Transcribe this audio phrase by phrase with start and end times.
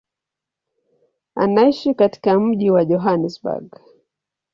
[1.35, 3.79] Anaishi katika mji wa Johannesburg.